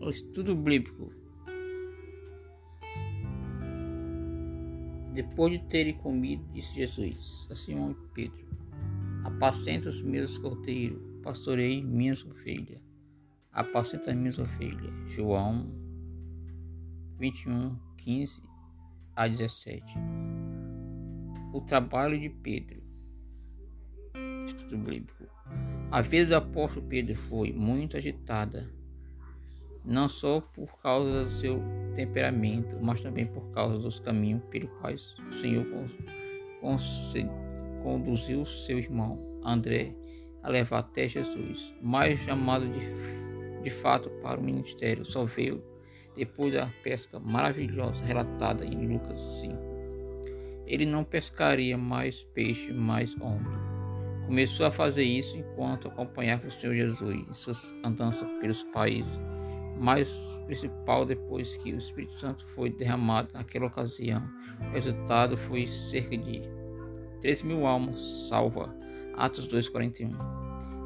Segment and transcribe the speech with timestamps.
[0.00, 1.12] O estudo bíblico.
[5.12, 8.46] Depois de terem comido, disse Jesus a Simão e Pedro:
[9.24, 12.80] Apacenta os meus cordeiros, pastorei minhas ovelhas.
[13.52, 14.92] Apacenta as minhas ovelhas.
[15.08, 15.68] João
[17.18, 18.40] 21, 15
[19.16, 19.82] a 17.
[21.52, 22.80] O trabalho de Pedro.
[24.46, 25.26] Estudo bíblico.
[25.90, 28.70] A vida do apóstolo Pedro foi muito agitada,
[29.88, 31.62] não só por causa do seu
[31.96, 35.66] temperamento, mas também por causa dos caminhos pelos quais o Senhor
[37.82, 39.94] conduziu seu irmão André
[40.42, 45.64] a levar até Jesus, mas chamado de, de fato para o ministério só veio
[46.14, 49.56] depois da pesca maravilhosa relatada em Lucas 5.
[50.66, 53.56] Ele não pescaria mais peixe, mais homem.
[54.26, 59.18] Começou a fazer isso enquanto acompanhava o Senhor Jesus em suas andanças pelos países,
[59.80, 60.12] mas
[60.46, 64.22] principal depois que o Espírito Santo foi derramado naquela ocasião.
[64.70, 66.42] O resultado foi cerca de
[67.20, 68.70] 3 mil almas salvas.
[69.14, 70.10] Atos 2,41.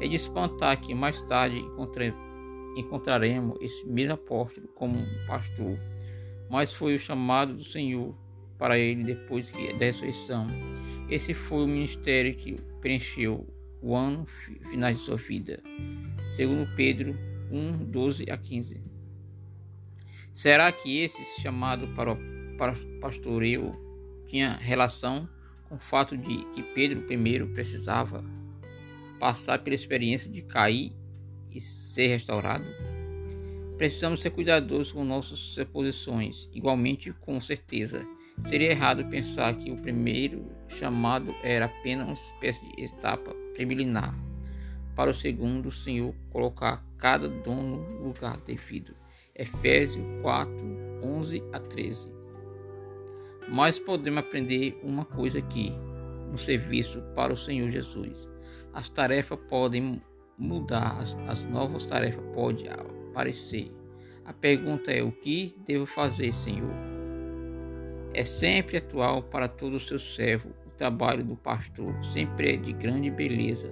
[0.00, 2.14] É de espantar que mais tarde encontrei
[2.76, 5.76] encontraremos esse mesmo apóstolo como um pastor,
[6.48, 8.14] mas foi o chamado do Senhor
[8.56, 10.46] para ele depois que da ressurreição.
[11.08, 13.44] Esse foi o ministério que preencheu
[13.82, 14.24] o ano
[14.70, 15.60] final de sua vida.
[16.30, 17.18] Segundo Pedro
[17.50, 18.82] 1, 12 a 15.
[20.32, 23.72] Será que esse chamado para o pastoreio
[24.26, 25.28] tinha relação
[25.68, 28.24] com o fato de que Pedro I precisava
[29.18, 30.92] passar pela experiência de cair
[31.54, 32.64] e ser restaurado?
[33.76, 38.06] Precisamos ser cuidadosos com nossas suposições, igualmente com certeza.
[38.44, 44.14] Seria errado pensar que o primeiro chamado era apenas uma espécie de etapa preliminar,
[44.94, 48.94] para o segundo, Senhor colocar cada dom no lugar devido.
[49.34, 50.54] Efésios 4,
[51.02, 52.12] 11 a 13.
[53.48, 55.72] Mas podemos aprender uma coisa aqui,
[56.30, 58.28] no serviço para o Senhor Jesus.
[58.72, 60.00] As tarefas podem
[60.38, 63.72] mudar, as, as novas tarefas podem aparecer.
[64.24, 66.70] A pergunta é: o que devo fazer, Senhor?
[68.14, 70.50] É sempre atual para todo o seu servo.
[70.66, 73.70] O trabalho do pastor sempre é de grande beleza,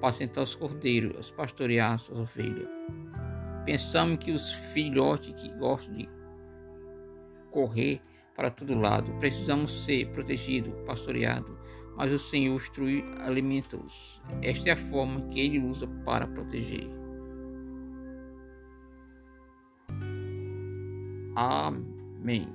[0.00, 2.68] apacentar os cordeiros, as pastorear as ovelhas.
[3.64, 6.08] Pensamos que os filhotes que gostam de
[7.50, 8.00] correr
[8.34, 11.60] para todo lado, precisamos ser protegidos, pastoreados
[12.00, 14.22] mas o Senhor instrui alimentos.
[14.40, 16.88] Esta é a forma que ele usa para proteger.
[21.36, 22.48] Amém.